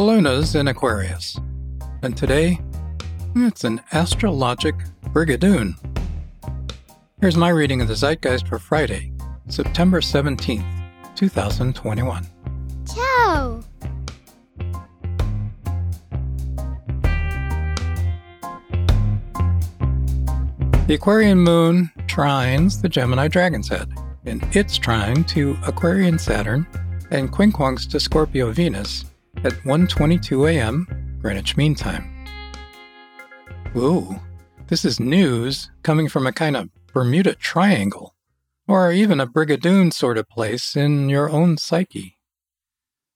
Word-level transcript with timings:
Luna's 0.00 0.54
in 0.54 0.68
Aquarius. 0.68 1.38
And 2.02 2.16
today, 2.16 2.60
it's 3.34 3.64
an 3.64 3.80
astrologic 3.92 4.88
brigadoon. 5.06 5.74
Here's 7.20 7.36
my 7.36 7.48
reading 7.48 7.80
of 7.80 7.88
the 7.88 7.94
Zeitgeist 7.94 8.46
for 8.46 8.58
Friday, 8.58 9.12
September 9.48 10.00
17th, 10.00 10.64
2021. 11.16 12.26
Ciao! 12.94 13.60
The 20.86 20.94
Aquarian 20.94 21.40
moon 21.40 21.90
trines 22.06 22.80
the 22.80 22.88
Gemini 22.88 23.26
Dragon's 23.26 23.68
Head, 23.68 23.90
and 24.24 24.44
its 24.54 24.78
trine 24.78 25.24
to 25.24 25.56
Aquarian 25.66 26.18
Saturn 26.18 26.66
and 27.10 27.32
quincunx 27.32 27.90
to 27.90 27.98
Scorpio 27.98 28.52
Venus 28.52 29.04
at 29.44 29.52
1:22 29.64 30.50
a.m. 30.50 30.86
Greenwich 31.20 31.56
Mean 31.56 31.74
Time. 31.74 32.26
Ooh, 33.76 34.20
this 34.66 34.84
is 34.84 34.98
news 34.98 35.70
coming 35.82 36.08
from 36.08 36.26
a 36.26 36.32
kind 36.32 36.56
of 36.56 36.70
Bermuda 36.92 37.34
Triangle, 37.34 38.14
or 38.66 38.90
even 38.90 39.20
a 39.20 39.26
Brigadoon 39.26 39.92
sort 39.92 40.18
of 40.18 40.28
place 40.28 40.74
in 40.74 41.08
your 41.08 41.30
own 41.30 41.56
psyche. 41.56 42.18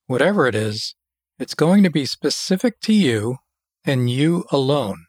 Whatever 0.07 0.47
it 0.47 0.55
is, 0.55 0.95
it's 1.39 1.55
going 1.55 1.83
to 1.83 1.91
be 1.91 2.07
specific 2.07 2.79
to 2.81 2.93
you 2.93 3.39
and 3.85 4.09
you 4.09 4.45
alone, 4.53 5.07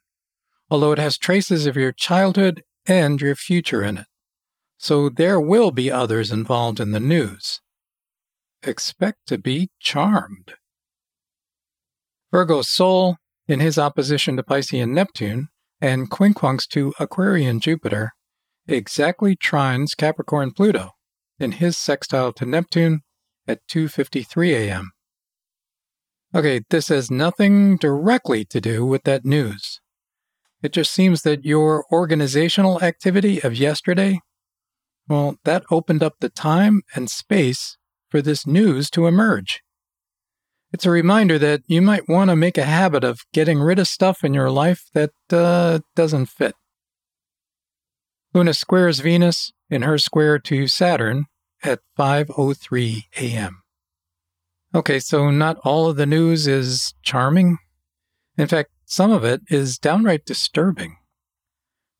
although 0.69 0.93
it 0.93 0.99
has 0.99 1.17
traces 1.17 1.65
of 1.65 1.75
your 1.75 1.91
childhood 1.91 2.63
and 2.87 3.21
your 3.21 3.35
future 3.35 3.83
in 3.83 3.97
it. 3.97 4.07
So 4.77 5.09
there 5.09 5.39
will 5.39 5.71
be 5.71 5.91
others 5.91 6.31
involved 6.31 6.79
in 6.79 6.91
the 6.91 6.99
news. 6.99 7.61
Expect 8.63 9.27
to 9.27 9.37
be 9.37 9.69
charmed. 9.79 10.55
Virgo's 12.33 12.67
Sol, 12.67 13.17
in 13.47 13.59
his 13.59 13.77
opposition 13.77 14.37
to 14.37 14.43
Piscean 14.43 14.89
Neptune, 14.89 15.49
and 15.79 16.09
quincunx 16.09 16.67
to 16.69 16.91
Aquarian 16.99 17.59
Jupiter, 17.59 18.13
exactly 18.67 19.35
trines 19.35 19.95
Capricorn 19.95 20.51
Pluto 20.51 20.93
in 21.39 21.51
his 21.51 21.77
sextile 21.77 22.33
to 22.33 22.47
Neptune 22.47 23.01
at 23.47 23.59
2:53 23.67 24.49
a.m. 24.49 24.91
Okay, 26.33 26.61
this 26.71 26.87
has 26.87 27.11
nothing 27.11 27.77
directly 27.77 28.43
to 28.45 28.59
do 28.59 28.83
with 28.83 29.03
that 29.03 29.23
news. 29.23 29.79
It 30.63 30.73
just 30.73 30.91
seems 30.91 31.21
that 31.21 31.45
your 31.45 31.85
organizational 31.91 32.81
activity 32.81 33.43
of 33.43 33.53
yesterday, 33.53 34.21
well, 35.07 35.35
that 35.43 35.65
opened 35.69 36.01
up 36.01 36.15
the 36.19 36.29
time 36.29 36.81
and 36.95 37.11
space 37.11 37.77
for 38.09 38.23
this 38.23 38.47
news 38.47 38.89
to 38.89 39.05
emerge. 39.05 39.61
It's 40.73 40.87
a 40.87 40.91
reminder 40.91 41.37
that 41.37 41.61
you 41.67 41.83
might 41.83 42.09
want 42.09 42.31
to 42.31 42.35
make 42.35 42.57
a 42.57 42.65
habit 42.65 43.03
of 43.03 43.21
getting 43.31 43.59
rid 43.59 43.77
of 43.77 43.87
stuff 43.87 44.23
in 44.23 44.33
your 44.33 44.49
life 44.49 44.89
that 44.93 45.11
uh, 45.31 45.79
doesn't 45.95 46.25
fit. 46.25 46.55
Luna 48.33 48.55
squares 48.55 48.99
Venus 48.99 49.53
in 49.69 49.83
her 49.83 49.99
square 49.99 50.39
to 50.39 50.67
Saturn 50.67 51.25
at 51.63 51.81
5:03 51.97 53.03
a.m. 53.17 53.61
Okay, 54.73 54.99
so 54.99 55.29
not 55.29 55.59
all 55.63 55.87
of 55.87 55.97
the 55.97 56.07
news 56.07 56.47
is 56.47 56.95
charming. 57.03 57.59
In 58.35 58.47
fact, 58.47 58.71
some 58.85 59.11
of 59.11 59.23
it 59.23 59.41
is 59.49 59.77
downright 59.77 60.25
disturbing. 60.25 60.97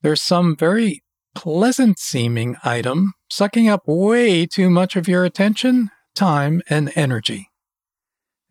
There's 0.02 0.22
some 0.22 0.56
very 0.56 1.04
pleasant 1.36 2.00
seeming 2.00 2.58
item 2.64 3.14
sucking 3.30 3.70
up 3.70 3.84
way 3.86 4.48
too 4.48 4.72
much 4.72 4.96
of 4.96 5.08
your 5.08 5.24
attention, 5.24 5.92
time, 6.16 6.64
and 6.68 6.92
energy. 6.96 7.50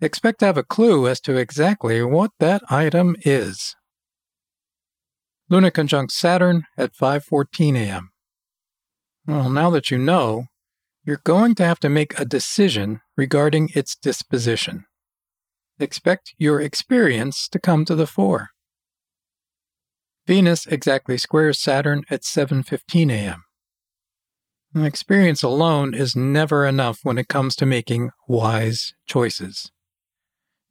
Expect 0.02 0.40
to 0.40 0.46
have 0.46 0.58
a 0.58 0.64
clue 0.64 1.06
as 1.06 1.20
to 1.20 1.36
exactly 1.36 2.02
what 2.02 2.32
that 2.40 2.60
item 2.68 3.14
is. 3.20 3.76
Luna 5.48 5.70
conjunct 5.70 6.12
Saturn 6.12 6.64
at 6.76 6.92
5:14 6.92 7.76
a.m. 7.76 8.10
Well, 9.28 9.48
now 9.48 9.70
that 9.70 9.92
you 9.92 9.98
know, 9.98 10.46
you're 11.04 11.22
going 11.22 11.54
to 11.54 11.64
have 11.64 11.78
to 11.80 11.88
make 11.88 12.18
a 12.18 12.24
decision 12.24 13.00
regarding 13.16 13.68
its 13.76 13.94
disposition. 13.94 14.86
Expect 15.78 16.34
your 16.36 16.60
experience 16.60 17.46
to 17.48 17.60
come 17.60 17.84
to 17.84 17.94
the 17.94 18.08
fore. 18.08 18.48
Venus 20.26 20.66
exactly 20.66 21.16
squares 21.16 21.60
Saturn 21.60 22.02
at 22.10 22.22
7:15 22.22 23.12
a.m. 23.12 23.44
Experience 24.74 25.44
alone 25.44 25.94
is 25.94 26.16
never 26.16 26.66
enough 26.66 26.98
when 27.04 27.18
it 27.18 27.28
comes 27.28 27.54
to 27.54 27.66
making 27.66 28.10
wise 28.26 28.94
choices. 29.06 29.70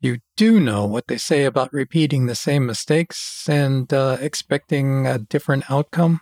You 0.01 0.17
do 0.35 0.59
know 0.59 0.85
what 0.85 1.05
they 1.07 1.17
say 1.17 1.43
about 1.43 1.71
repeating 1.71 2.25
the 2.25 2.33
same 2.33 2.65
mistakes 2.65 3.47
and 3.47 3.93
uh, 3.93 4.17
expecting 4.19 5.05
a 5.05 5.19
different 5.19 5.69
outcome? 5.69 6.21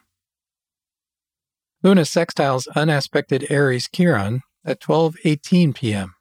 Luna 1.81 2.01
sextiles 2.01 2.67
unaspected 2.75 3.49
Aries 3.49 3.87
Chiron 3.87 4.41
at 4.65 4.81
12:18 4.81 5.73
p.m. 5.73 6.13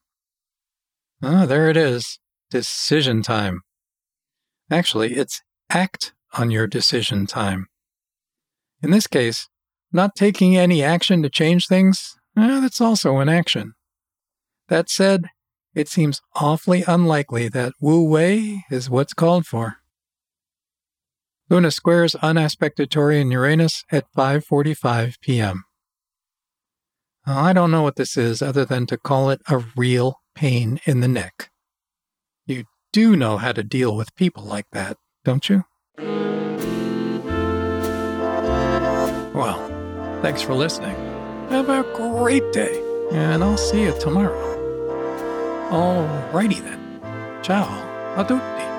Ah, 1.21 1.47
there 1.47 1.69
it 1.69 1.77
is. 1.77 2.21
Decision 2.49 3.23
time. 3.23 3.63
Actually, 4.71 5.15
it's 5.15 5.43
act 5.69 6.13
on 6.35 6.53
your 6.53 6.69
decision 6.69 7.27
time. 7.27 7.67
In 8.85 8.93
this 8.93 9.09
case, 9.09 9.49
not 9.93 10.15
taking 10.15 10.57
any 10.57 10.81
action 10.85 11.23
to 11.25 11.29
change 11.29 11.67
things, 11.67 12.15
eh, 12.37 12.61
that's 12.61 12.81
also 12.81 13.19
an 13.19 13.29
action. 13.29 13.73
That 14.69 14.89
said, 14.89 15.25
it 15.79 15.89
seems 15.89 16.21
awfully 16.35 16.83
unlikely 16.89 17.49
that 17.49 17.73
Wu 17.81 18.03
Wei 18.03 18.65
is 18.69 18.91
what's 18.91 19.15
called 19.15 19.47
for. 19.47 19.77
Luna 21.49 21.71
squares 21.71 22.17
unaspected 22.17 22.91
Taurian 22.91 23.31
Uranus 23.31 23.85
at 23.93 24.05
5:45 24.17 25.21
p.m. 25.21 25.65
I 27.25 27.53
don't 27.53 27.71
know 27.71 27.83
what 27.83 27.97
this 27.97 28.17
is 28.17 28.43
other 28.43 28.65
than 28.65 28.87
to 28.87 28.99
call 28.99 29.31
it 29.31 29.41
a 29.49 29.65
real 29.77 30.21
pain 30.35 30.81
in 30.85 31.01
the 31.01 31.09
neck. 31.09 31.51
You 32.47 32.65
do 32.93 33.15
know 33.17 33.37
how 33.37 33.53
to 33.53 33.63
deal 33.63 33.95
with 33.95 34.15
people 34.17 34.43
like 34.43 34.67
that, 34.73 34.97
don't 35.25 35.49
you? 35.49 35.65
Well, 39.33 39.59
thanks 40.23 40.43
for 40.43 40.55
listening. 40.55 40.97
Have 41.51 41.69
a 41.69 41.85
great 41.95 42.53
day, 42.53 42.83
and 43.13 43.45
I'll 43.45 43.57
see 43.57 43.83
you 43.83 43.95
tomorrow. 44.01 44.58
Alrighty 45.71 46.63
then. 46.63 46.81
Ciao 47.43 47.69
a 48.17 48.25
tutti. 48.25 48.78